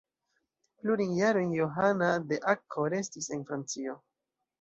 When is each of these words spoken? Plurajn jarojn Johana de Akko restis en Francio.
Plurajn 0.77 1.11
jarojn 1.17 1.51
Johana 1.57 2.07
de 2.31 2.39
Akko 2.53 2.87
restis 2.95 3.29
en 3.37 3.45
Francio. 3.51 3.95